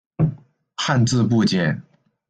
[0.75, 1.79] 汉字部件。